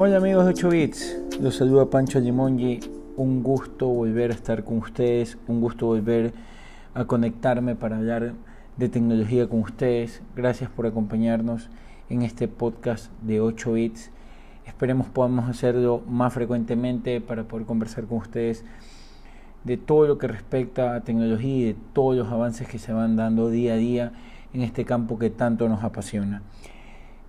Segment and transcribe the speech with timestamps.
[0.00, 2.78] Hola amigos de 8 bits, los saluda Pancho Limongi,
[3.16, 6.32] un gusto volver a estar con ustedes, un gusto volver
[6.94, 8.34] a conectarme para hablar
[8.76, 10.22] de tecnología con ustedes.
[10.36, 11.68] Gracias por acompañarnos
[12.10, 14.12] en este podcast de 8 bits.
[14.64, 18.64] Esperemos podamos hacerlo más frecuentemente para poder conversar con ustedes
[19.64, 23.16] de todo lo que respecta a tecnología y de todos los avances que se van
[23.16, 24.12] dando día a día
[24.52, 26.42] en este campo que tanto nos apasiona.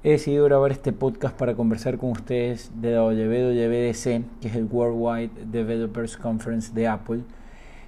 [0.02, 4.64] He decidido grabar este podcast para conversar con ustedes de la WWDC, que es el
[4.64, 7.24] Worldwide Developers Conference de Apple,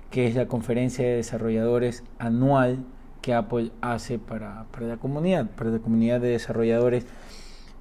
[0.09, 2.79] que es la conferencia de desarrolladores anual
[3.21, 7.05] que Apple hace para, la comunidad, para la comunidad de desarrolladores,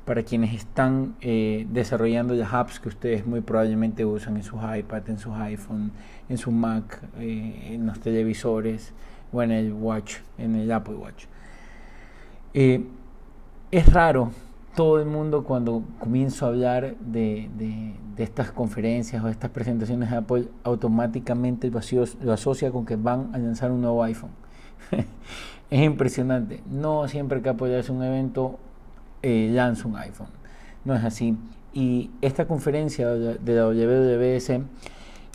[0.04, 5.10] para quienes están eh, desarrollando las apps que ustedes muy probablemente usan en sus iPad,
[5.10, 5.90] en sus iPhone,
[6.28, 8.92] en su Mac, eh, en los televisores
[9.32, 11.24] o en el Watch, en el Apple Watch.
[12.54, 12.84] Eh,
[13.70, 14.30] es raro
[14.74, 17.48] todo el mundo cuando comienzo a hablar de,
[18.16, 23.38] estas conferencias o de estas presentaciones de Apple, automáticamente lo, asocia con que van a
[23.38, 24.30] lanzar un nuevo iPhone.
[25.70, 26.62] es impresionante.
[26.70, 28.58] No siempre que Apple hace un evento
[29.22, 30.28] eh, lanza un iPhone.
[30.84, 31.36] No es así.
[31.72, 34.64] Y esta conferencia de la WWDC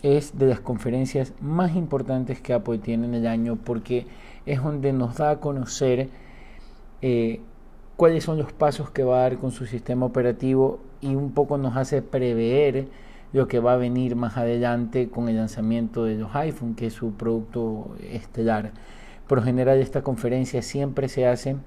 [0.03, 4.05] es de las conferencias más importantes que Apple tiene en el año porque
[4.45, 6.09] es donde nos da a conocer
[7.02, 7.42] eh,
[7.95, 11.57] cuáles son los pasos que va a dar con su sistema operativo y un poco
[11.57, 12.87] nos hace prever
[13.33, 16.93] lo que va a venir más adelante con el lanzamiento de los iPhone, que es
[16.93, 18.71] su producto estelar.
[19.27, 21.57] Por general esta conferencia siempre se hace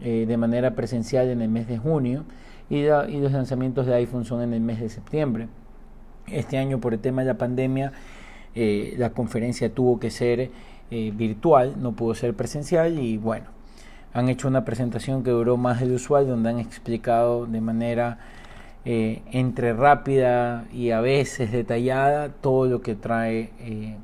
[0.00, 2.24] eh, de manera presencial en el mes de junio
[2.70, 5.48] y, los lanzamientos de iPhone son en el mes de septiembre.
[6.26, 7.92] Este año por el tema de la pandemia
[8.54, 10.50] eh, la conferencia tuvo que ser
[10.90, 13.46] eh, virtual, no pudo ser presencial y bueno,
[14.12, 18.18] han hecho una presentación que duró más del usual, donde han explicado de manera
[18.84, 23.96] eh, entre rápida y a veces detallada todo lo que trae eh,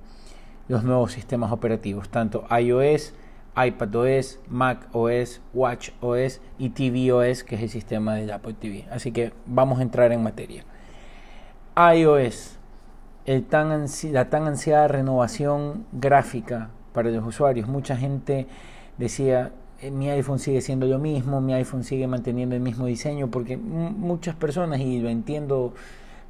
[0.68, 3.14] los nuevos sistemas operativos, tanto iOS,
[3.56, 8.84] iPadOS, macOS, watchOS y tvOS, que es el sistema de Apple TV.
[8.90, 10.64] Así que vamos a entrar en materia.
[11.94, 12.58] iOS,
[13.26, 17.66] la tan ansiada renovación gráfica para los usuarios.
[17.66, 18.46] Mucha gente
[18.98, 19.52] decía,
[19.90, 24.34] mi iPhone sigue siendo lo mismo, mi iPhone sigue manteniendo el mismo diseño, porque muchas
[24.34, 25.74] personas, y lo entiendo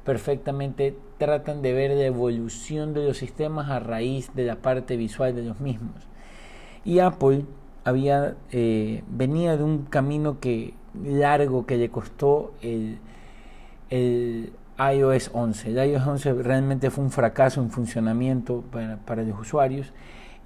[0.03, 5.35] perfectamente, tratan de ver la evolución de los sistemas a raíz de la parte visual
[5.35, 5.95] de los mismos.
[6.83, 7.45] Y Apple
[7.83, 12.99] había eh, venía de un camino que largo que le costó el,
[13.89, 15.69] el iOS 11.
[15.69, 19.93] El iOS 11 realmente fue un fracaso en funcionamiento para, para los usuarios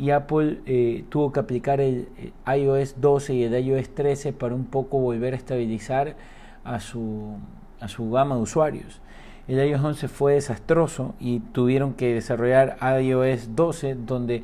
[0.01, 2.09] y Apple eh, tuvo que aplicar el
[2.47, 6.15] iOS 12 y el iOS 13 para un poco volver a estabilizar
[6.63, 7.37] a su,
[7.79, 8.99] a su gama de usuarios.
[9.47, 14.43] El iOS 11 fue desastroso y tuvieron que desarrollar iOS 12 donde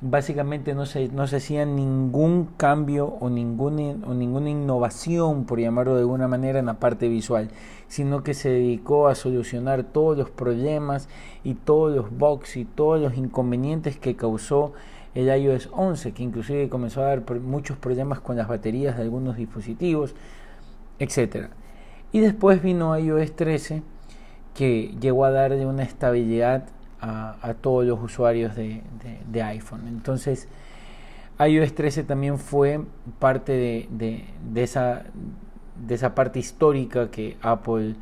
[0.00, 5.94] básicamente no se, no se hacía ningún cambio o ninguna, o ninguna innovación, por llamarlo
[5.94, 7.50] de alguna manera, en la parte visual,
[7.88, 11.08] sino que se dedicó a solucionar todos los problemas
[11.44, 14.72] y todos los bugs y todos los inconvenientes que causó
[15.14, 19.36] el iOS 11, que inclusive comenzó a dar muchos problemas con las baterías de algunos
[19.36, 20.14] dispositivos,
[20.98, 21.48] etc.
[22.12, 23.82] Y después vino iOS 13,
[24.54, 26.64] que llegó a darle una estabilidad
[27.00, 29.88] a, todos los usuarios de, iPhone.
[29.88, 30.48] Entonces,
[31.38, 32.80] iOS 13 también fue
[33.18, 34.24] parte de,
[34.54, 35.04] esa,
[35.86, 37.96] de esa parte histórica que Apple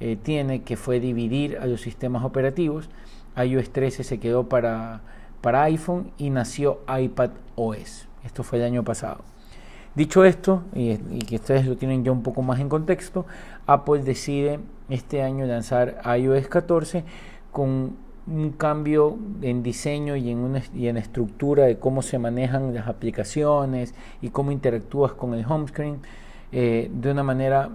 [0.00, 2.88] eh, tiene, que fue dividir a los sistemas operativos.
[3.36, 5.02] iOS 13 se quedó para,
[5.40, 8.08] para iPhone y nació iPad OS.
[8.24, 9.24] Esto fue el año pasado.
[9.94, 13.26] Dicho esto, y, que ustedes lo tienen ya un poco más en contexto,
[13.66, 17.04] Apple decide este año lanzar iOS 14
[17.50, 17.96] con
[18.30, 22.86] un cambio en diseño y en, una, y en estructura de cómo se manejan las
[22.88, 26.00] aplicaciones y cómo interactúas con el home screen
[26.52, 27.70] eh, de una manera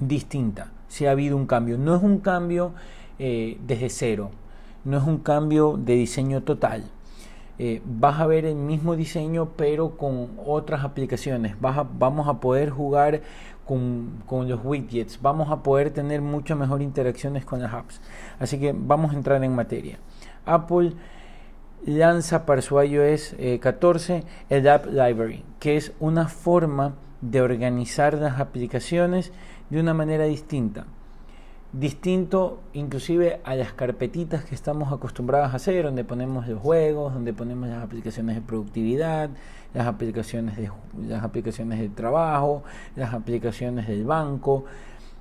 [0.00, 0.72] distinta.
[0.88, 1.78] Si ha habido un cambio.
[1.78, 2.72] No es un cambio
[3.18, 4.30] eh, desde cero,
[4.84, 6.84] no es un cambio de diseño total.
[7.58, 11.60] Eh, vas a ver el mismo diseño pero con otras aplicaciones.
[11.60, 13.22] Vas vamos a poder jugar
[13.66, 18.00] con, con, los widgets, vamos a poder tener mucho mejor interacciones con las apps.
[18.38, 19.98] Así que vamos a entrar en materia.
[20.44, 20.92] Apple
[21.84, 28.14] lanza para su iOS 14 eh, el App Library, que es una forma de organizar
[28.14, 29.32] las aplicaciones
[29.70, 30.86] de una manera distinta
[31.72, 37.32] distinto inclusive a las carpetitas que estamos acostumbrados a hacer, donde ponemos los juegos, donde
[37.32, 39.30] ponemos las aplicaciones de productividad,
[39.72, 40.70] las aplicaciones de
[41.08, 42.62] las aplicaciones de trabajo,
[42.94, 44.64] las aplicaciones del banco.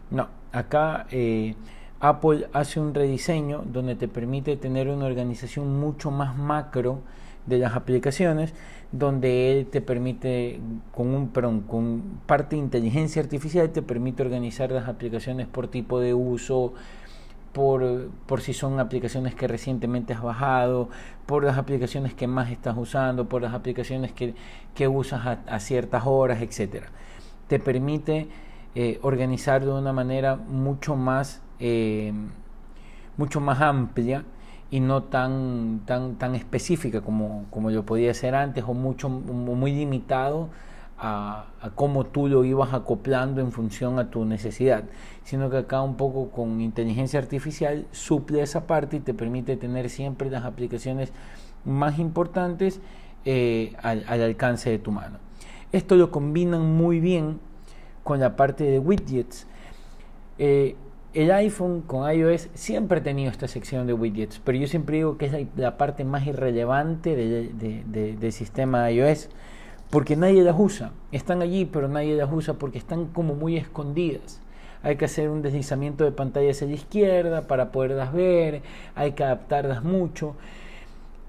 [0.09, 1.55] No, acá eh,
[2.01, 6.99] Apple hace un rediseño donde te permite tener una organización mucho más macro
[7.45, 8.53] de las aplicaciones,
[8.91, 10.59] donde él te permite,
[10.93, 11.27] con un
[11.61, 16.73] con parte de inteligencia artificial, te permite organizar las aplicaciones por tipo de uso,
[17.53, 20.89] por, por si son aplicaciones que recientemente has bajado,
[21.25, 24.35] por las aplicaciones que más estás usando, por las aplicaciones que,
[24.75, 26.85] que usas a, ciertas horas, etc.
[27.47, 28.27] Te permite
[28.75, 32.13] eh, organizar de una manera mucho más, eh,
[33.17, 34.25] mucho más amplia
[34.71, 39.73] y no tan, tan, tan específica como, como lo podía ser antes o mucho, muy
[39.73, 40.49] limitado
[40.97, 44.85] a, cómo tú lo ibas acoplando en función a tu necesidad,
[45.23, 49.89] sino que acá un poco con inteligencia artificial suple esa parte y te permite tener
[49.89, 51.11] siempre las aplicaciones
[51.65, 52.79] más importantes
[53.25, 55.17] eh, al, alcance de tu mano.
[55.73, 57.39] Esto lo combinan muy bien
[58.03, 59.47] con la parte de widgets.
[60.37, 60.75] Eh,
[61.13, 65.17] el iPhone con iOS siempre ha tenido esta sección de widgets, pero yo siempre digo
[65.17, 69.29] que es la, parte más irrelevante del sistema iOS
[69.89, 70.93] porque nadie las usa.
[71.11, 74.39] Están allí, pero nadie las usa porque están como muy escondidas.
[74.83, 78.61] Hay que hacer un deslizamiento de pantalla hacia la izquierda para poderlas ver,
[78.95, 80.35] hay que adaptarlas mucho.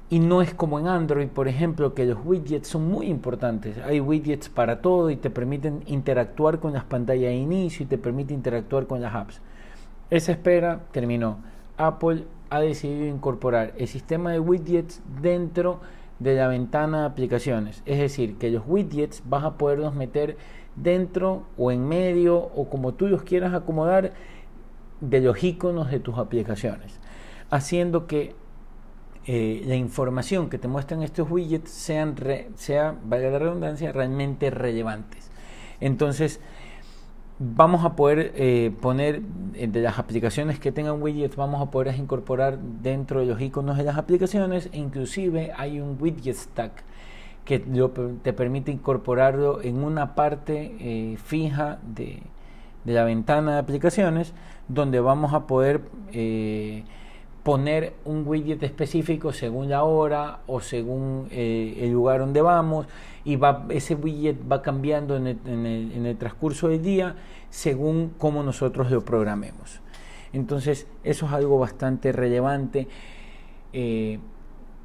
[0.08, 3.78] Y no es como en Android, por ejemplo, que los widgets son muy importantes.
[3.78, 7.98] Hay widgets para todo y te permiten interactuar con las pantallas de inicio y te
[7.98, 9.40] permite interactuar con las apps.
[10.12, 11.38] Esa espera terminó.
[11.78, 15.80] Apple ha decidido incorporar el sistema de widgets dentro
[16.18, 17.82] de la ventana de aplicaciones.
[17.86, 20.36] Es decir, que los widgets vas a poderlos meter
[20.76, 24.12] dentro o en medio o como tú los quieras acomodar
[25.00, 27.00] de los iconos de tus aplicaciones,
[27.48, 28.34] haciendo que
[29.24, 32.16] eh, la información que te muestran estos widgets sean,
[32.56, 35.30] sea, valga la redundancia, realmente relevantes.
[35.80, 36.38] Entonces,
[37.42, 39.22] vamos a poder eh, poner
[39.54, 43.76] eh, de las aplicaciones que tengan widgets vamos a poder incorporar dentro de los iconos
[43.76, 46.84] de las aplicaciones e inclusive hay un widget stack
[47.44, 52.22] que te permite incorporarlo en una parte eh, fija de,
[52.84, 54.32] de, la ventana de aplicaciones
[54.68, 55.80] donde vamos a poder
[57.42, 62.86] poner un widget específico según la hora o según el lugar donde vamos
[63.24, 67.16] y va, ese widget va cambiando en el, en, el, transcurso del día
[67.50, 69.80] según cómo nosotros lo programemos.
[70.32, 72.88] Entonces, eso es algo bastante relevante.
[73.72, 74.18] Eh,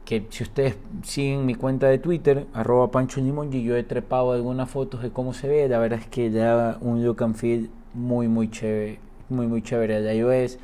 [0.07, 4.69] que si ustedes siguen mi cuenta de Twitter, arroba Pancho y yo he trepado algunas
[4.69, 5.67] fotos de cómo se ve.
[5.67, 9.97] La verdad es que da un look and feel muy, muy chévere, muy, muy chévere
[9.97, 10.59] al iOS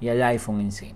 [0.00, 0.94] y al iPhone en sí.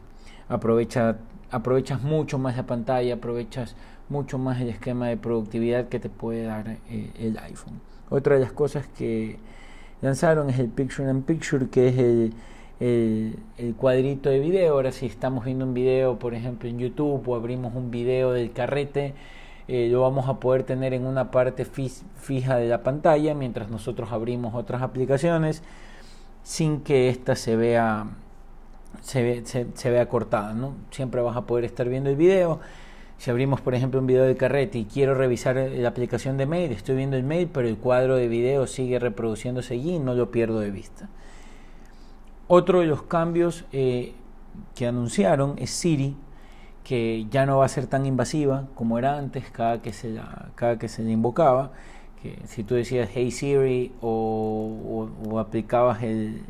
[0.48, 1.16] Aprovecha,
[1.50, 3.76] aprovechas mucho más la pantalla, aprovechas
[4.08, 7.80] mucho más el esquema de productividad que te puede dar eh, el iPhone.
[8.10, 9.38] Otra de las cosas que
[10.00, 12.32] lanzaron es el Picture in Picture, que es
[12.80, 14.74] el, cuadrito de video.
[14.74, 18.52] Ahora si estamos viendo un video, por ejemplo, en YouTube o abrimos un video del
[18.52, 19.14] carrete,
[19.66, 24.12] eh, lo vamos a poder tener en una parte fija de la pantalla mientras nosotros
[24.12, 25.62] abrimos otras aplicaciones
[26.42, 28.06] sin que ésta se vea
[29.00, 30.74] se, se, se vea cortada, ¿no?
[30.90, 32.60] Siempre vas a poder estar viendo el video
[33.18, 36.70] si abrimos, por ejemplo, un video de carrete y quiero revisar la aplicación de mail,
[36.70, 40.30] estoy viendo el mail, pero el cuadro de video sigue reproduciéndose allí y no lo
[40.30, 41.08] pierdo de vista.
[42.46, 44.14] Otro de los cambios eh,
[44.76, 46.16] que anunciaron es Siri,
[46.84, 50.18] que ya no va a ser tan invasiva como era antes, cada que se
[50.54, 51.72] cada que se invocaba.
[52.22, 56.42] Que si tú decías Hey Siri o aplicabas el,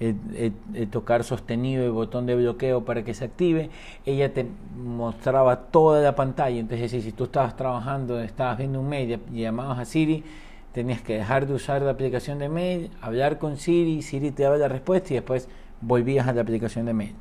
[0.00, 3.70] el, tocar sostenido el botón de bloqueo para que se active,
[4.06, 6.58] ella te mostraba toda la pantalla.
[6.58, 10.24] Entonces, si tú estabas trabajando, estabas viendo un mail y llamabas a Siri,
[10.72, 14.56] tenías que dejar de usar la aplicación de mail, hablar con Siri, Siri te daba
[14.56, 15.48] la respuesta y después
[15.80, 17.14] volvías a la aplicación de mail.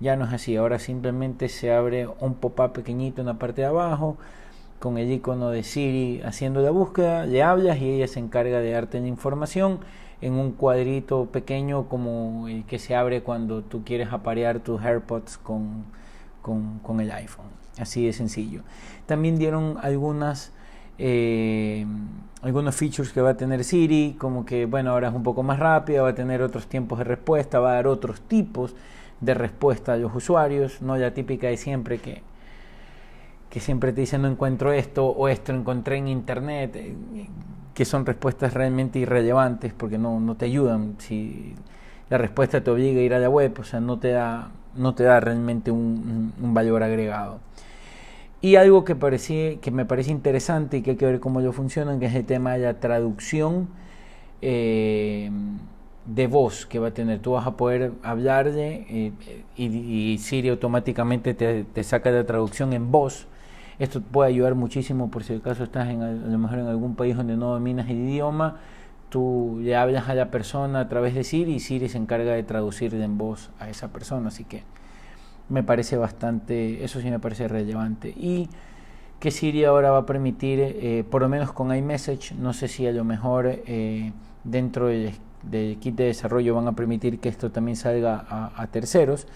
[0.00, 3.68] Ya no es así, ahora simplemente se abre un pop-up pequeñito en la parte de
[3.68, 4.16] abajo
[4.78, 8.72] con el icono de Siri haciendo la búsqueda, le hablas y ella se encarga de
[8.72, 9.78] darte la información
[10.22, 15.36] en un cuadrito pequeño como el que se abre cuando tú quieres aparear tus AirPods
[15.36, 15.84] con,
[16.40, 17.46] con, el iPhone.
[17.78, 18.62] Así de sencillo.
[19.06, 20.52] También dieron algunas...
[20.98, 21.84] Eh,
[22.42, 25.60] algunos features que va a tener Siri, como que bueno, ahora es un poco más
[25.60, 28.74] rápida, va a tener otros tiempos de respuesta, va a dar otros tipos
[29.20, 32.22] de respuesta a los usuarios, no la típica de siempre que,
[33.48, 36.96] que siempre te dicen no encuentro esto o esto encontré en internet, eh,
[37.74, 40.96] que son respuestas realmente irrelevantes porque no, no te ayudan.
[40.98, 41.54] Si
[42.10, 44.94] la respuesta te obliga a ir a la web, o sea, no te da, no
[44.94, 47.40] te da realmente un, valor agregado.
[48.42, 51.52] Y algo que, parecía, que me parece interesante y que hay que ver cómo lo
[51.52, 53.68] funcionan, que es el tema de la traducción
[54.42, 55.30] eh,
[56.04, 57.20] de voz que va a tener.
[57.20, 59.12] Tú vas a poder hablarle eh,
[59.56, 63.26] y, Siri automáticamente te, te, saca la traducción en voz.
[63.82, 67.16] Esto puede ayudar muchísimo por si acaso estás en, a lo mejor en algún país
[67.16, 68.58] donde no dominas el idioma.
[69.08, 72.44] Tú le hablas a la persona a través de Siri y Siri se encarga de
[72.44, 74.28] traducir en voz a esa persona.
[74.28, 74.62] Así que
[75.48, 78.10] me parece bastante, eso sí me parece relevante.
[78.10, 78.48] Y
[79.18, 82.86] que Siri ahora va a permitir, eh, por lo menos con iMessage, no sé si
[82.86, 84.12] a lo mejor eh,
[84.44, 85.10] dentro del,
[85.80, 89.26] kit de desarrollo van a permitir que esto también salga a, terceros,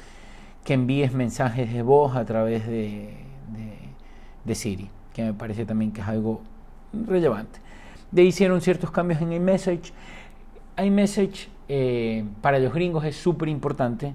[0.63, 3.27] que envíes mensajes de voz a través de,
[4.55, 6.41] Siri, que me parece también que es algo
[6.93, 7.61] relevante.
[8.11, 9.93] De hicieron ciertos cambios en iMessage.
[10.79, 14.15] iMessage eh, para los gringos es súper importante,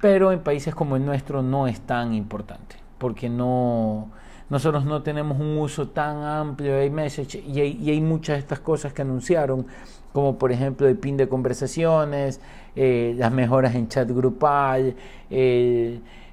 [0.00, 4.08] pero en países como el nuestro no es tan importante porque no,
[4.48, 8.94] nosotros no tenemos un uso tan amplio de iMessage y hay, muchas de estas cosas
[8.94, 9.66] que anunciaron,
[10.14, 12.40] como por ejemplo el pin de conversaciones,
[12.74, 14.94] eh, las mejoras en chat grupal,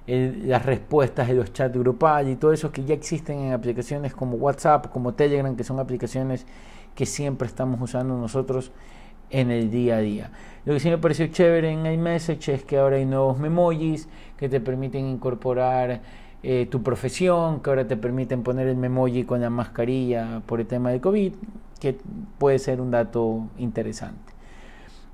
[0.08, 4.36] las respuestas de los chats grupal y todo eso que ya existen en aplicaciones como
[4.38, 6.46] WhatsApp, como Telegram, que son aplicaciones
[6.96, 8.72] que siempre estamos usando nosotros
[9.30, 10.32] en el día a día.
[10.66, 14.50] Lo que sí me pareció chévere en iMessage es que ahora hay nuevos memojis que
[14.50, 16.02] te permiten incorporar
[16.44, 20.68] eh, tu profesión, que ahora te permiten poner el memoji con la mascarilla por el
[20.68, 21.34] tema de COVID,
[21.80, 21.98] que
[22.38, 24.34] puede ser un dato interesante.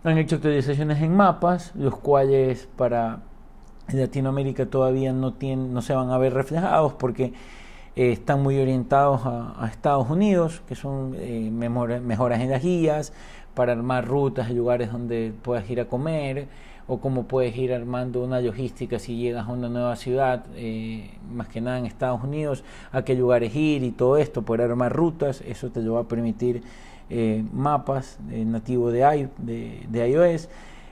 [0.03, 3.19] Han hecho actualizaciones en mapas, los cuales para
[3.93, 7.33] Latinoamérica todavía no, tienen, no se van a ver reflejados porque
[7.95, 13.13] eh, están muy orientados a, Estados Unidos, que son eh, mejoras en las guías,
[13.53, 16.47] para armar rutas lugares donde puedas ir a comer
[16.87, 21.47] o cómo puedes ir armando una logística si llegas a una nueva ciudad, eh, más
[21.47, 25.41] que nada en Estados Unidos, a qué lugares ir y todo esto, poder armar rutas,
[25.41, 26.61] eso te lo va a permitir
[27.09, 29.29] eh, mapas eh, nativos de,
[29.91, 30.49] iOS,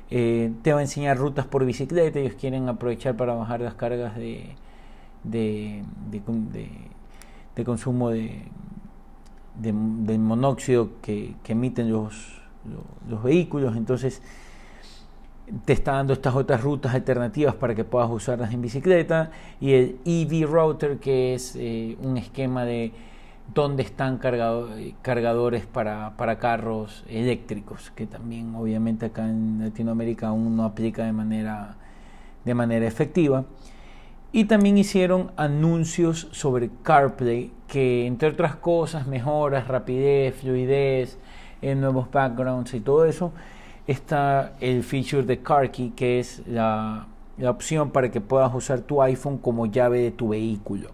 [0.10, 4.56] te va a enseñar rutas por bicicleta, ellos quieren aprovechar para bajar las cargas de,
[5.24, 5.84] de,
[7.66, 8.50] consumo de,
[10.18, 14.22] monóxido que, emiten los, los, los vehículos, entonces
[15.66, 19.32] te está dando estas otras rutas alternativas para que puedas usarlas en bicicleta.
[19.62, 22.92] Y el EV Router que es eh, un esquema de
[23.54, 30.66] dónde están cargadores para, para, carros eléctricos que también obviamente acá en Latinoamérica aún no
[30.66, 31.76] aplica de manera,
[32.44, 33.46] de manera efectiva
[34.32, 41.18] y también hicieron anuncios sobre CarPlay que entre otras cosas mejoras rapidez, fluidez,
[41.62, 43.32] en nuevos backgrounds y todo eso
[43.88, 47.08] está el feature de Car Key, que es la,
[47.46, 50.90] opción para que puedas usar tu iPhone como llave de tu vehículo.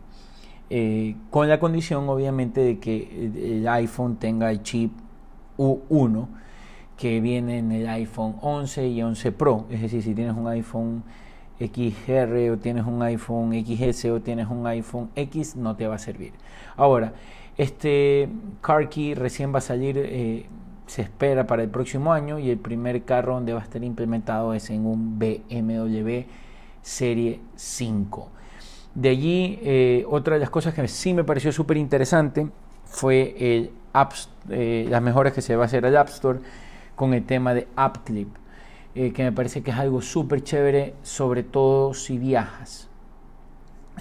[0.73, 4.93] Eh, con la condición obviamente de que el iPhone tenga el chip
[5.57, 6.27] U1
[6.95, 9.65] que viene en el iPhone 11 y 11 Pro.
[9.69, 11.03] Es decir, si tienes un iPhone
[11.59, 15.99] XR o tienes un iPhone XS o tienes un iPhone X, no te va a
[15.99, 16.31] servir.
[16.77, 17.15] Ahora,
[17.57, 18.29] este
[18.61, 20.45] Car Key recién va a salir eh,
[20.87, 24.53] se espera para el próximo año y el primer carro donde va a estar implementado
[24.53, 26.21] es en un BMW
[26.81, 28.40] Serie 5.
[28.95, 32.48] De allí, eh, otra de las cosas que sí me pareció súper interesante
[32.86, 36.39] fue eh, las mejoras que se va a hacer al App Store
[36.95, 38.27] con el tema de App Clip,
[38.93, 42.89] eh, que me parece que es algo súper chévere, sobre todo si viajas.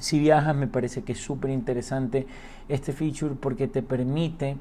[0.01, 2.27] Si viajas, me parece que es súper interesante
[2.69, 4.57] este feature porque te permite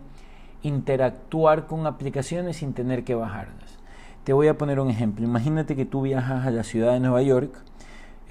[0.62, 3.78] interactuar con aplicaciones sin tener que bajarlas.
[4.24, 5.26] Te voy a poner un ejemplo.
[5.26, 7.52] Imagínate que tú viajas a la ciudad de Nueva York,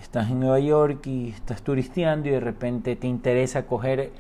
[0.01, 4.11] estás en Nueva York y estás turisteando y de repente te interesa coger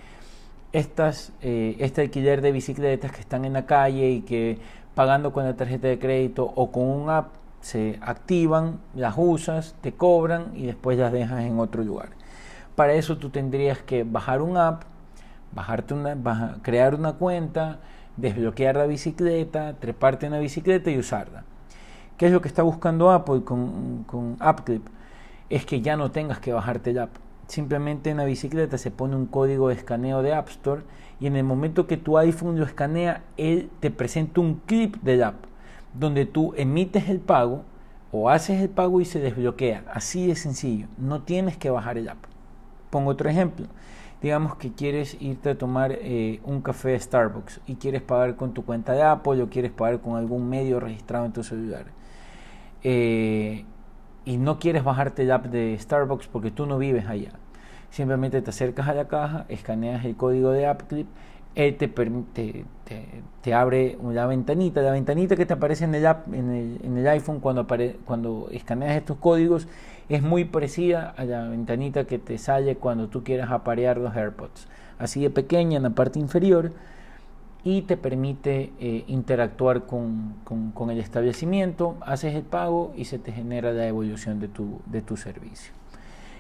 [0.73, 4.58] estas, eh, este alquiler de bicicletas que están en la calle y que
[4.94, 9.92] pagando con la tarjeta de crédito o con un app se activan, las usas, te
[9.92, 12.11] cobran y después las dejas en otro lugar.
[12.76, 14.82] Para eso tú tendrías que bajar un app,
[15.52, 17.78] bajarte una, crear una cuenta,
[18.16, 21.44] desbloquear la bicicleta, treparte en la bicicleta y usarla.
[22.16, 24.87] ¿Qué es lo que está buscando Apple con, con AppClip?
[25.50, 27.16] Es que ya no tengas que bajarte el app.
[27.46, 30.82] Simplemente en la bicicleta se pone un código de escaneo de App Store
[31.18, 35.22] y en el momento que tu iPhone lo escanea, él te presenta un clip del
[35.22, 35.36] app
[35.94, 37.64] donde tú emites el pago
[38.12, 39.84] o haces el pago y se desbloquea.
[39.92, 40.86] Así de sencillo.
[40.98, 42.18] No tienes que bajar el app.
[42.90, 43.66] Pongo otro ejemplo
[44.22, 48.52] digamos que quieres irte a tomar eh, un café de Starbucks y quieres pagar con
[48.52, 51.86] tu cuenta de Apple o quieres pagar con algún medio registrado en tu celular.
[52.82, 53.64] Eh,
[54.28, 57.30] y no quieres bajarte el app de Starbucks porque tú no vives allá.
[57.88, 61.06] Simplemente te acercas a la caja, escaneas el código de AppClip,
[61.54, 62.64] él te, te,
[63.40, 67.08] te, abre una ventanita, la ventanita que te aparece en el, en el, en el
[67.08, 67.66] iPhone cuando,
[68.04, 69.66] cuando escaneas estos códigos
[70.11, 74.68] es muy parecida a la ventanita que te sale cuando tú quieras aparear los AirPods.
[74.99, 76.73] Así de pequeña en la parte inferior
[77.64, 83.32] y te permite eh, interactuar con, con, el establecimiento, haces el pago y se te
[83.32, 85.72] genera la evolución de tu, de tu servicio.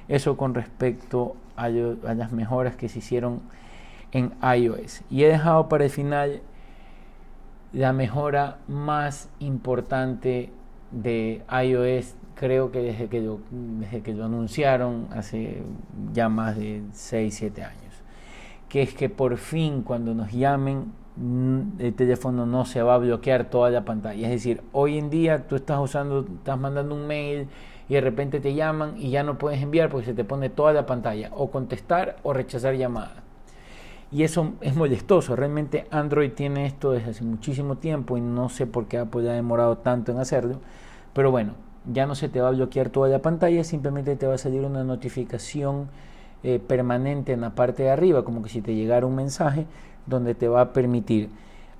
[0.06, 3.40] Eso con respecto a, las mejoras que se hicieron
[4.12, 5.02] en iOS.
[5.10, 6.40] Y he dejado para el final
[7.72, 10.50] la mejora más importante
[10.90, 15.62] de iOS, creo que desde que lo, desde que lo anunciaron hace
[16.14, 17.94] ya más de 6, 7 años,
[18.70, 20.92] que es que por fin cuando nos llamen
[21.78, 24.26] el teléfono no se va a bloquear toda la pantalla.
[24.26, 27.48] Es decir, hoy en día tú estás usando, estás mandando un mail
[27.88, 30.72] y de repente te llaman y ya no puedes enviar porque se te pone toda
[30.72, 33.28] la pantalla, o contestar o rechazar llamadas
[34.10, 35.36] y eso es molestoso.
[35.36, 39.34] Realmente Android tiene esto desde hace muchísimo tiempo y no sé por qué Apple ha
[39.34, 40.60] demorado tanto en hacerlo.
[41.12, 41.54] Pero bueno,
[41.92, 44.62] ya no se te va a bloquear toda la pantalla, simplemente te va a salir
[44.62, 45.88] una notificación
[46.42, 49.66] eh, permanente en la parte de arriba, como que si te llegara un mensaje,
[50.08, 51.30] donde te va a permitir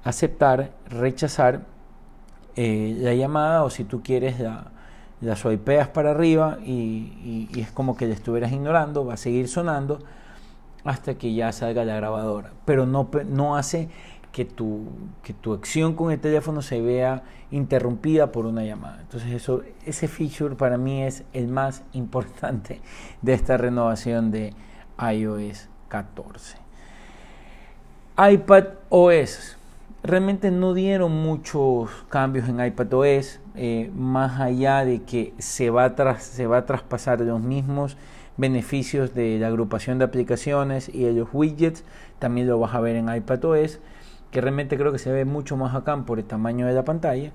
[0.05, 1.63] aceptar, rechazar
[2.57, 4.73] eh, la llamada o si tú quieres la,
[5.21, 9.49] la swipeas para arriba y, y es como que la estuvieras ignorando, va a seguir
[9.49, 9.99] sonando
[10.85, 13.89] hasta que ya salga la grabadora, pero no, no hace
[14.33, 14.87] que tu,
[15.23, 19.01] que tu acción con el teléfono se vea interrumpida por una llamada.
[19.01, 22.81] Entonces eso, ese feature para mí es el más importante
[23.23, 24.55] de esta renovación de
[24.99, 26.68] iOS 14.
[28.19, 29.57] iPad OS.
[30.03, 35.95] Realmente no dieron muchos cambios en iPad OS, eh, más allá de que se va,
[36.19, 37.97] se va a traspasar los mismos
[38.37, 41.85] beneficios de la agrupación de aplicaciones y de los widgets.
[42.19, 43.79] También lo vas a ver en iPadOS,
[44.33, 47.31] que realmente creo que se ve mucho más acá por el tamaño de la pantalla.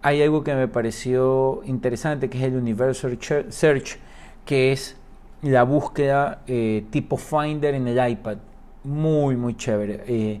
[0.00, 3.18] Hay algo que me pareció interesante, que es el Universal
[3.48, 3.98] Search,
[4.44, 4.96] que es
[5.42, 8.38] la búsqueda eh, tipo Finder en el iPad.
[8.84, 10.02] Muy, muy chévere.
[10.06, 10.40] Eh,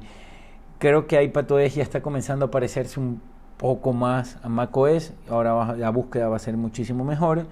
[0.78, 3.20] creo que iPadOS ya está comenzando a parecerse un
[3.56, 5.12] poco más a macOS.
[5.30, 7.46] Ahora la búsqueda va a ser muchísimo mejor.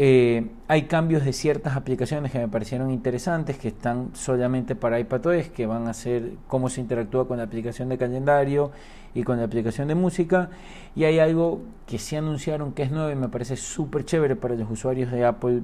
[0.00, 5.48] Eh, hay cambios de ciertas aplicaciones que me parecieron interesantes, que están solamente para iPadOS,
[5.48, 8.70] que van a ser cómo se interactúa con la aplicación de calendario
[9.12, 10.50] y con la aplicación de música.
[10.96, 14.54] Y hay algo que sí anunciaron que es nuevo y me parece súper chévere para
[14.54, 15.62] los usuarios de Apple,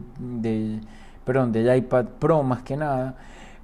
[1.24, 3.14] perdón, del iPad Pro más que nada.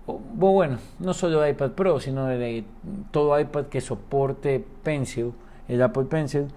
[0.07, 2.65] Bueno, no solo de iPad Pro, sino de
[3.11, 5.33] todo iPad que soporte Pencil,
[5.69, 6.49] el Apple Pencil,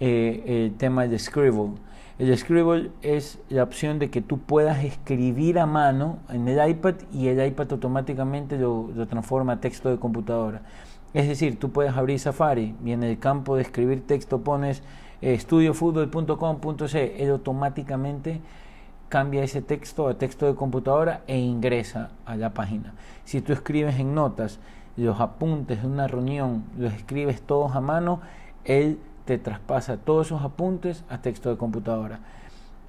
[0.00, 1.72] eh, el tema de Scribble
[2.18, 6.96] el Scribble es la opción de que tú puedas escribir a mano en el iPad
[7.12, 10.62] y el iPad automáticamente lo, transforma a texto de computadora.
[11.14, 14.82] Es decir, tú puedes abrir Safari y en el campo de escribir texto pones
[15.22, 18.40] eh, estudiofutbol.com.c, él automáticamente
[19.08, 22.94] cambia ese texto a texto de computadora e ingresa a la página.
[23.24, 24.58] Si tú escribes en notas
[24.96, 28.20] los apuntes de una reunión, los escribes todos a mano,
[28.64, 32.20] él te traspasa todos esos apuntes a texto de computadora.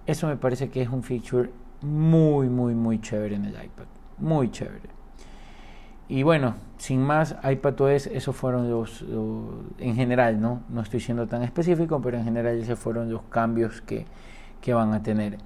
[0.06, 1.52] Eso me parece que es un feature
[1.82, 3.86] muy, muy, muy chévere en el iPad.
[4.18, 4.90] Muy chévere.
[6.08, 9.06] Y bueno, sin más, iPadOS, esos fueron los,
[9.78, 10.64] en general, ¿no?
[10.70, 14.08] No estoy siendo tan específico, pero en general esos fueron los cambios que,
[14.60, 15.38] que van a tener.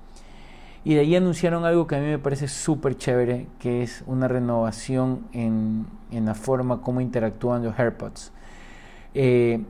[0.85, 4.27] Y de ahí anunciaron algo que a mí me parece súper chévere, que es una
[4.27, 8.33] renovación en, en, la forma como interactúan los AirPods.
[9.13, 9.63] Eh,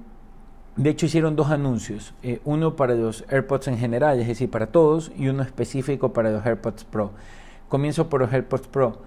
[0.75, 4.67] de hecho, hicieron dos anuncios, eh, uno para los AirPods en general, es decir, para
[4.67, 7.11] todos, y uno específico para los AirPods Pro.
[7.69, 8.97] Comienzo por los AirPods Pro.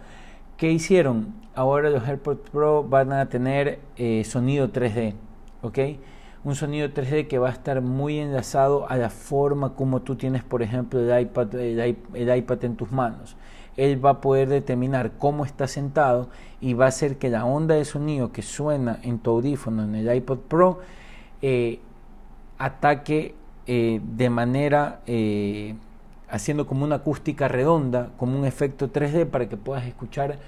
[0.57, 1.35] ¿Qué hicieron?
[1.57, 5.15] Ahora los AirPods Pro van a tener eh, sonido 3D,
[5.63, 5.79] ¿ok?
[6.47, 10.45] Un sonido 3D que va a estar muy enlazado a la forma como tú tienes,
[10.45, 13.35] por ejemplo, el iPad, el iPad en tus manos.
[13.77, 16.29] Él va a poder determinar cómo está sentado
[16.61, 19.97] y va a hacer que la onda de sonido que suena en tu audífono en
[19.97, 20.79] el iPod Pro
[21.43, 21.81] eh,
[22.59, 23.35] ataque
[23.67, 25.75] eh, de manera eh,
[26.29, 30.39] haciendo como una acústica redonda, como un efecto 3D para que puedas escuchar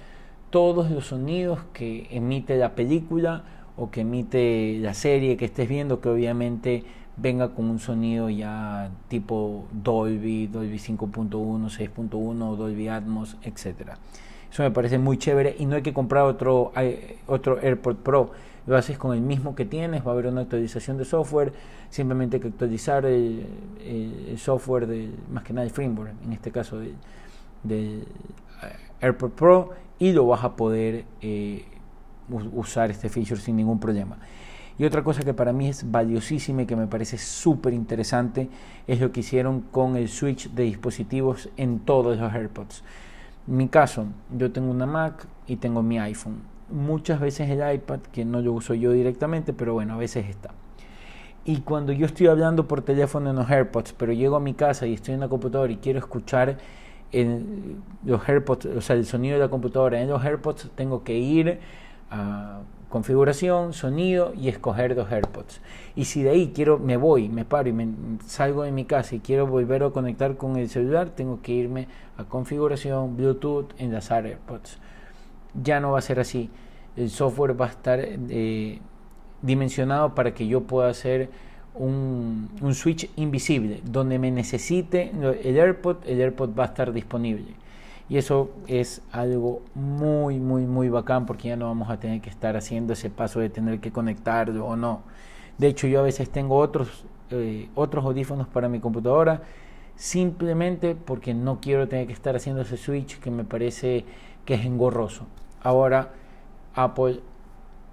[0.51, 3.43] todos los sonidos que emite la película
[3.79, 6.85] o que emite la serie que estés viendo, que obviamente
[7.17, 13.99] venga con un sonido ya tipo Dolby, Dolby 5.1, 6.1, Dolby Atmos, etcétera.
[14.51, 16.73] Eso me parece muy chévere y no hay que comprar otro,
[17.27, 18.31] otro AirPod Pro
[18.69, 21.55] lo haces con el mismo que tienes, va a haber una actualización de software,
[21.89, 23.47] simplemente hay que actualizar el,
[24.37, 26.95] software, de, más que nada el firmware, en este caso del
[27.63, 28.05] de
[29.01, 31.65] AirPod Pro, y lo vas a poder eh,
[32.31, 34.19] usar este feature sin ningún problema.
[34.79, 38.49] Y otra cosa que para mí es valiosísima y que me parece súper interesante
[38.87, 42.85] es lo que hicieron con el switch de dispositivos en todos los AirPods.
[43.49, 46.43] En mi caso, yo tengo una Mac y tengo mi iPhone.
[46.71, 50.51] Muchas veces el iPad, que no lo uso yo directamente, pero bueno, a veces está.
[51.45, 54.87] Y cuando yo estoy hablando por teléfono en los AirPods, pero llego a mi casa
[54.87, 56.59] y estoy en la computadora y quiero escuchar
[57.11, 61.17] en los AirPods, o sea, el sonido de la computadora en los AirPods, tengo que
[61.19, 61.59] ir
[62.11, 65.61] a configuración, sonido y escoger dos AirPods.
[65.95, 67.89] Y si de ahí quiero, me voy, me paro y me
[68.27, 71.89] salgo de mi casa y quiero volver a conectar con el celular, tengo que irme
[72.17, 74.79] a configuración, Bluetooth, enlazar AirPods.
[75.63, 76.51] Ya no va a ser así.
[76.97, 78.79] El software va a estar eh,
[79.43, 81.31] dimensionado para que yo pueda hacer
[81.75, 83.83] un, un switch invisible.
[83.85, 87.55] Donde me necesite el AirPod, el AirPod va a estar disponible
[88.09, 92.31] y eso es algo muy, muy, muy bacán porque ya no vamos a tener que
[92.31, 95.03] estar haciendo ese paso de tener que conectarlo o no.
[95.59, 99.43] De hecho, yo a veces tengo otros, eh, otros audífonos para mi computadora
[99.95, 104.05] simplemente porque no quiero tener que estar haciendo ese switch que me parece
[104.45, 105.27] que es engorroso.
[105.61, 106.13] Ahora
[106.75, 107.21] Apple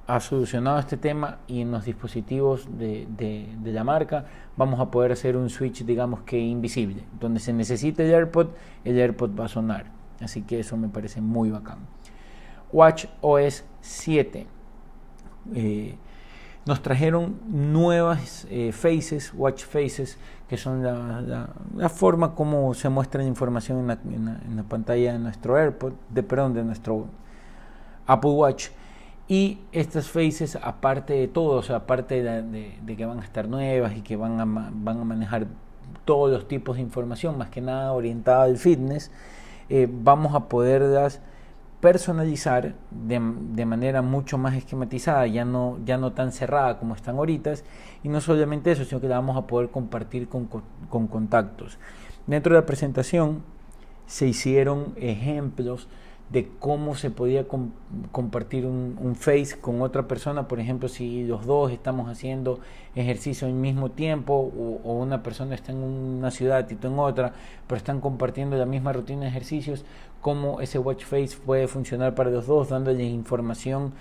[0.07, 4.25] ha solucionado este tema y en los dispositivos de, de, de, la marca
[4.55, 8.49] vamos a poder hacer un switch digamos que invisible donde se necesite el AirPod
[8.83, 11.79] el AirPod va a sonar Así que eso me parece muy bacán.
[12.71, 14.47] Watch OS 7.
[15.53, 15.95] Eh,
[16.65, 20.17] nos trajeron nuevas eh, faces, watch faces,
[20.49, 25.93] que son la, forma como se muestra la información en la, pantalla de nuestro AirPod,
[26.09, 27.07] de, perdón, de nuestro
[28.07, 28.69] Apple Watch.
[29.27, 34.15] Y estas faces, aparte de todo, aparte de, que van a estar nuevas y que
[34.15, 35.47] van a manejar
[36.03, 39.11] todos los tipos de información, más que nada orientada al fitness,
[39.69, 41.21] eh, vamos a poderlas
[41.79, 47.17] personalizar de, de, manera mucho más esquematizada, ya no, ya no tan cerrada como están
[47.17, 47.53] ahorita,
[48.03, 51.77] y no solamente eso, sino que la vamos a poder compartir con, con contactos.
[52.25, 53.43] Dentro de la presentación
[54.07, 55.87] se hicieron ejemplos
[56.29, 57.45] de cómo se podía
[58.11, 62.59] compartir un, face con otra persona, por ejemplo, si los dos estamos haciendo
[62.95, 64.33] ejercicio al mismo tiempo
[64.83, 67.33] o, una persona está en una ciudad y tú en otra,
[67.67, 69.85] pero están compartiendo la misma rutina de ejercicios,
[70.19, 73.93] cómo ese watch face puede funcionar para los dos, dándoles información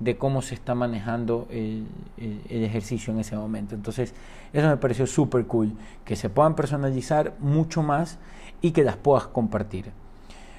[0.00, 1.86] de cómo se está manejando el,
[2.16, 3.74] el ejercicio en ese momento.
[3.74, 4.14] Entonces,
[4.52, 5.72] eso me pareció súper cool,
[6.04, 8.18] que se puedan personalizar mucho más
[8.62, 9.92] y que las puedas compartir.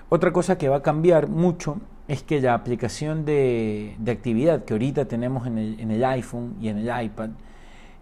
[0.10, 5.06] Otra cosa que va a cambiar mucho es que la aplicación de, actividad que ahorita
[5.06, 7.32] tenemos en el, iPhone y en el iPad,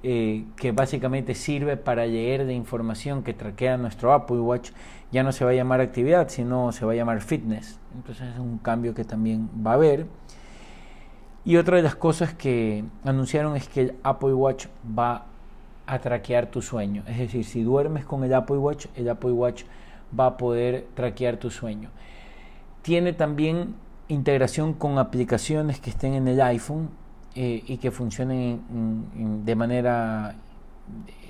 [0.04, 4.70] eh, que básicamente sirve para leer la información que traquea nuestro Apple Watch,
[5.12, 7.80] ya no se va a llamar actividad, sino se va a llamar fitness.
[7.96, 10.06] Entonces es un cambio que también va a haber.
[11.44, 15.26] Y otra de las cosas que anunciaron es que el Apple Watch va
[15.88, 17.04] a traquear tu sueño.
[17.08, 19.64] Es decir, si duermes con el Apple Watch, el Apple Watch
[20.18, 21.90] va a poder traquear tu sueño.
[22.82, 23.76] Tiene también
[24.08, 26.90] integración con aplicaciones que estén en el iPhone
[27.36, 30.36] eh, y que funcionen de manera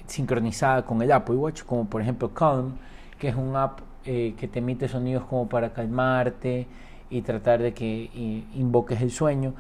[0.08, 2.74] sincronizada con el Apple Watch, como por ejemplo Calm,
[3.18, 6.68] que es un app eh, que te emite sonidos como para calmarte
[7.10, 8.10] y tratar de que
[8.54, 9.54] invoques el sueño.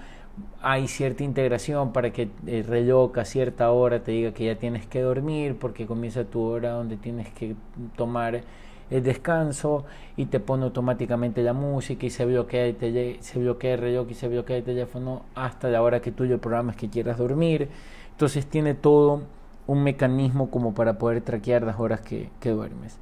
[0.62, 5.02] Hay cierta integración para que el a cierta hora te diga que ya tienes que
[5.02, 7.56] dormir porque comienza tu hora donde tienes que
[7.96, 8.42] tomar
[8.89, 13.80] el descanso y te pone automáticamente la música y se bloquea el, se bloquea el
[13.80, 17.17] reloj y se bloquea el teléfono hasta la hora que tú lo programas que quieras
[17.17, 17.69] dormir.
[18.12, 19.24] Entonces tiene todo
[19.67, 22.98] un mecanismo como para poder traquear las horas que, que duermes.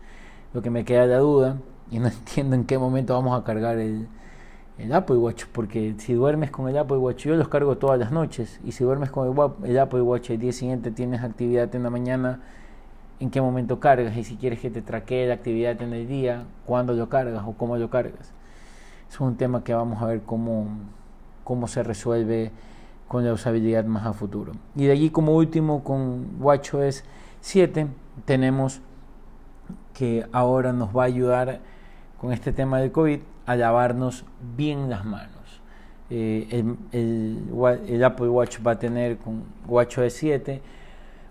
[0.54, 1.58] Lo que me queda la duda,
[1.92, 4.08] y no entiendo en qué momento vamos a cargar el,
[4.78, 8.12] el Apple Watch, porque si duermes con el Apple Watch, yo los cargo todas las
[8.12, 11.84] noches, y si duermes con el, el Apple Watch el día siguiente tienes actividad en
[11.84, 12.42] la mañana,
[13.24, 16.44] en qué momento cargas y si quieres que te traquee la actividad en el día,
[16.66, 18.34] cuándo lo cargas o cómo lo cargas.
[19.10, 20.68] Es un tema que vamos a ver cómo,
[21.46, 22.52] cómo se resuelve
[23.08, 24.52] con la usabilidad más a futuro.
[24.76, 27.06] Y de allí como último con WatchOS
[27.40, 27.88] 7
[28.26, 28.82] tenemos
[29.94, 31.62] que ahora nos va a ayudar
[32.20, 34.26] con este tema del COVID a lavarnos
[34.58, 35.62] bien las manos.
[36.10, 40.62] Eh, el, el, el, Apple Watch va a tener con WatchOS 7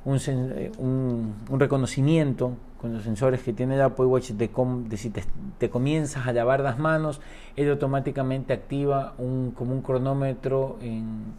[0.04, 4.50] eh, un, un, reconocimiento con los sensores que tiene el Apple Watch de,
[4.96, 7.20] si te, comienzas a lavar las manos,
[7.54, 11.34] él automáticamente activa un, como un cronómetro en,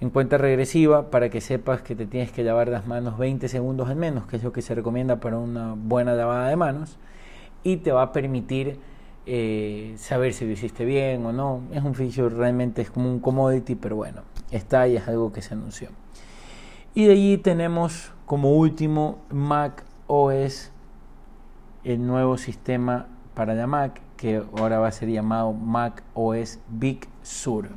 [0.00, 3.88] en cuenta regresiva para que sepas que te tienes que lavar las manos 20 segundos
[3.88, 6.98] al menos, que es lo que se recomienda para una buena lavada de manos,
[7.62, 8.80] y te va a permitir
[9.24, 11.62] eh, saber si lo hiciste bien o no.
[11.72, 15.42] Es un feature realmente es como un commodity, pero bueno, está y es algo que
[15.42, 15.90] se anunció.
[16.94, 20.70] Y de allí tenemos como último Mac OS,
[21.84, 27.08] el nuevo sistema para la Mac, que ahora va a ser llamado Mac OS Big
[27.22, 27.70] Sur.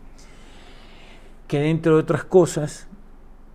[1.47, 2.89] Que dentro de otras cosas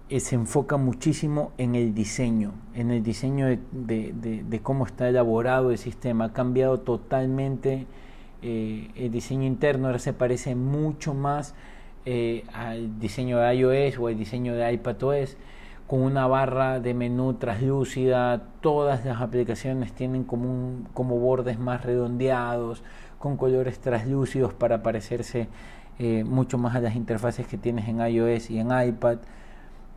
[0.08, 5.78] eh, se enfoca muchísimo en el diseño, en el diseño de, cómo está elaborado el
[5.78, 6.26] sistema.
[6.26, 7.86] Ha cambiado totalmente
[8.40, 11.54] eh, el diseño interno, ahora se parece mucho más
[12.06, 15.36] eh, al diseño de iOS o al diseño de iPadOS
[15.86, 22.84] con una barra de menú translúcida, todas las aplicaciones tienen como, como bordes más redondeados,
[23.18, 25.48] con colores translúcidos para parecerse
[25.98, 29.18] eh, mucho más a las interfaces que tienes en iOS y en iPad.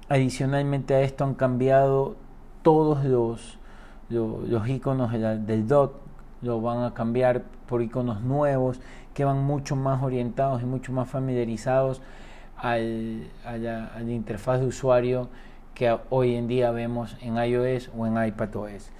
[0.09, 2.15] Adicionalmente a esto han cambiado
[2.63, 3.59] todos los,
[4.09, 6.01] los, iconos del dot,
[6.43, 8.79] lo van a cambiar por iconos nuevos
[9.13, 12.01] que van mucho más orientados y mucho más familiarizados
[12.57, 15.29] al, a, la, interfaz de usuario
[15.73, 18.91] que hoy en día vemos en iOS o en iPadOS.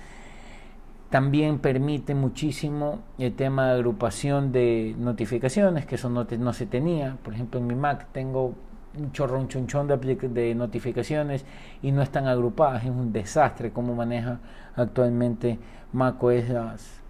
[1.09, 7.17] También permite muchísimo el tema de agrupación de notificaciones, que eso no, no se tenía.
[7.23, 8.55] Por ejemplo, en mi Mac tengo
[8.97, 11.45] un chorrón chunchón de, de notificaciones
[11.83, 12.83] y no están agrupadas.
[12.83, 14.39] Es un desastre cómo maneja
[14.75, 15.59] actualmente
[15.91, 17.02] macOS las,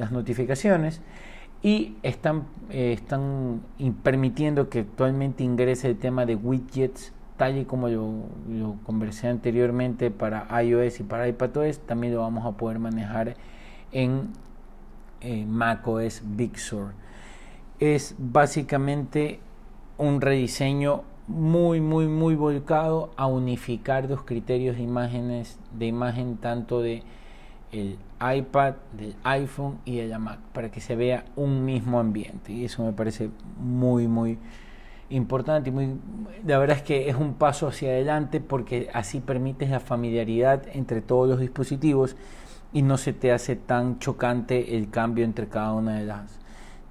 [0.00, 1.00] las notificaciones.
[1.62, 3.60] Y están, eh, están
[4.02, 10.10] permitiendo que actualmente ingrese el tema de widgets tal y como yo lo conversé anteriormente
[10.10, 13.34] para iOS y para iPadOS, también lo vamos a poder manejar
[13.92, 14.28] en
[15.22, 16.92] eh, macOS Big Sur.
[17.78, 19.40] Es básicamente
[19.96, 26.82] un rediseño muy muy muy volcado a unificar los criterios de imágenes de imagen tanto
[26.82, 27.02] de
[27.72, 32.52] el iPad, del iPhone y de la Mac para que se vea un mismo ambiente.
[32.52, 34.38] Y eso me parece muy muy
[35.10, 35.96] importante y muy,
[36.46, 41.02] la verdad es que es un paso hacia adelante porque así permites la familiaridad entre
[41.02, 42.16] todos los dispositivos
[42.72, 46.38] y no se te hace tan chocante el cambio entre cada una de las,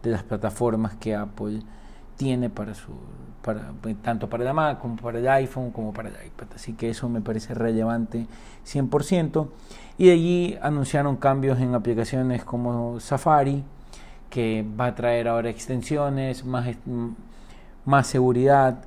[0.03, 1.61] de las plataformas que Apple
[2.19, 2.91] tiene para su
[3.41, 6.47] para, tanto para la Mac como para el iPhone como para el iPad.
[6.55, 8.27] Así que eso me parece relevante
[8.67, 9.47] 100%.
[9.97, 13.63] Y de allí anunciaron cambios en aplicaciones como Safari,
[14.29, 16.67] que va a traer ahora extensiones, más
[17.85, 18.83] más seguridad.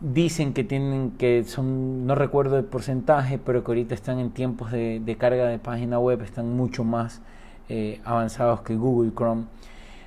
[0.00, 4.72] Dicen que tienen que son, no recuerdo el porcentaje, pero que ahorita están en tiempos
[4.72, 7.20] de, carga de página web, están mucho más
[7.68, 9.44] eh, avanzados que Google Chrome.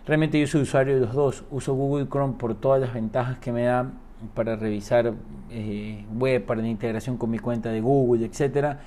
[0.05, 1.43] Realmente yo soy usuario de los dos.
[1.51, 3.91] Uso Google Chrome por todas las ventajas que me da
[4.33, 5.13] para revisar
[5.49, 8.79] eh, web, para la integración con mi cuenta de Google, etcétera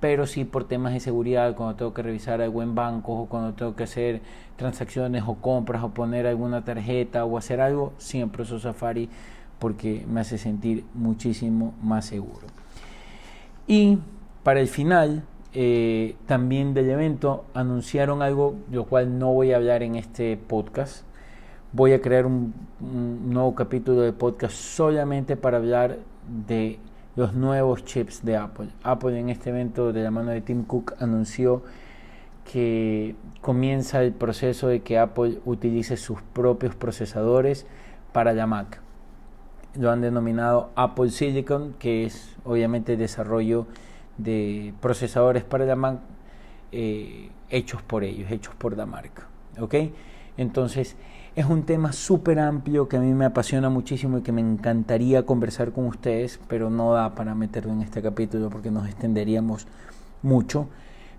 [0.00, 3.54] pero sí por temas de seguridad, cuando tengo que revisar algo en banco o cuando
[3.54, 4.20] tengo que hacer
[4.56, 9.08] transacciones o compras o poner alguna tarjeta o hacer algo, siempre uso Safari
[9.58, 12.46] porque me hace sentir muchísimo más seguro.
[13.66, 13.98] Y
[14.42, 19.82] para el final, eh, también del evento, anunciaron algo, lo cual no voy a hablar
[19.82, 21.04] en este podcast.
[21.72, 25.98] Voy a crear un nuevo capítulo de podcast solamente para hablar
[26.46, 26.78] de
[27.16, 28.68] los nuevos chips de Apple.
[28.82, 31.62] Apple en este evento de la mano de Tim Cook anunció
[32.44, 37.66] que comienza el proceso de que Apple utilice sus propios procesadores
[38.12, 38.80] para la Mac.
[39.74, 43.66] Lo han denominado Apple Silicon, que es obviamente el desarrollo
[44.18, 45.98] de procesadores para la Mac
[46.72, 49.26] eh, hechos por ellos, hechos por la marca.
[49.60, 49.74] ¿ok?
[50.36, 50.96] Entonces,
[51.34, 55.24] es un tema súper amplio que a mí me apasiona muchísimo y que me encantaría
[55.24, 59.66] conversar con ustedes, pero no da para meterlo en este capítulo porque nos extenderíamos
[60.22, 60.68] mucho.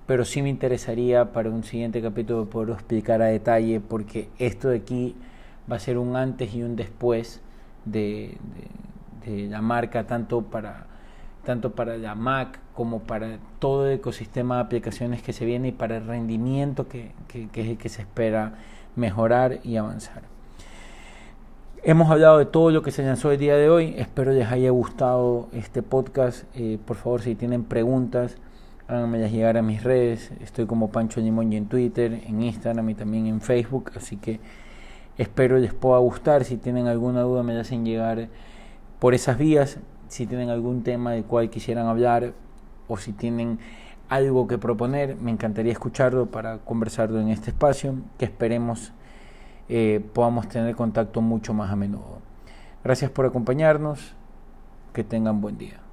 [0.05, 4.77] Pero sí me interesaría para un siguiente capítulo poder explicar a detalle porque esto de
[4.77, 5.15] aquí
[5.71, 7.41] va a ser un antes y un después
[7.85, 8.37] de,
[9.25, 10.87] la marca, tanto para,
[11.47, 15.71] tanto para la Mac como para todo el ecosistema de aplicaciones que se viene y
[15.71, 18.55] para el rendimiento que, que, que, que se espera
[18.97, 20.23] mejorar y avanzar.
[21.83, 23.95] Hemos hablado de todo lo que se lanzó el día de hoy.
[23.97, 26.43] Espero les haya gustado este podcast.
[26.53, 28.35] Eh, por favor, si tienen preguntas,
[28.89, 30.33] háganmelas llegar a mis redes.
[30.41, 33.93] Estoy como Pancho Limón en Twitter, en Instagram y también en Facebook.
[33.95, 34.41] Así que
[35.17, 36.43] espero les pueda gustar.
[36.43, 38.27] Si tienen alguna duda, me hacen llegar
[38.99, 39.79] por esas vías.
[40.07, 42.33] Si tienen algún tema del cual quisieran hablar
[42.87, 43.59] o si tienen
[44.09, 48.93] algo que proponer, me encantaría escucharlo para conversarlo en este espacio, que esperemos
[49.69, 52.19] eh, podamos tener contacto mucho más a menudo.
[52.83, 54.13] Gracias por acompañarnos,
[54.93, 55.86] que tengan buen día.